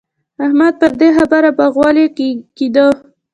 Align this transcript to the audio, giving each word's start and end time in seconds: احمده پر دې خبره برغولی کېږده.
احمده 0.45 0.75
پر 0.79 0.91
دې 0.99 1.09
خبره 1.17 1.49
برغولی 1.57 2.05
کېږده. 2.57 2.85